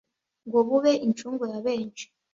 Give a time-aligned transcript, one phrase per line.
[0.47, 2.05] ngo bube incungu ya benshi